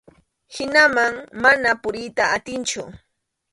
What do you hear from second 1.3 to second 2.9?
mana puriyta atinchu.